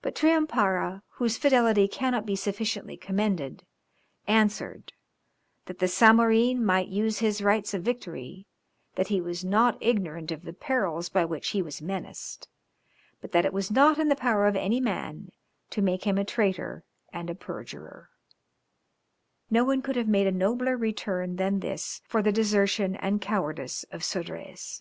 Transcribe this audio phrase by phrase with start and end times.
[0.00, 3.62] But Triumpara, whose fidelity cannot be sufficiently commended,
[4.26, 4.94] answered,
[5.66, 8.46] "that the Zamorin might use his rights of victory;
[8.94, 12.48] that he was not ignorant of the perils by which he was menaced,
[13.20, 15.30] but that it was not in the power of any man
[15.68, 16.82] to make him a traitor
[17.12, 18.08] and a perjurer."
[19.50, 23.84] No one could have made a nobler return than this for the desertion and cowardice
[23.92, 24.80] of Sodrez.